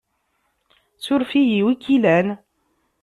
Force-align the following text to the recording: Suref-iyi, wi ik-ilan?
Suref-iyi, 1.05 1.59
wi 1.65 1.71
ik-ilan? 1.75 2.27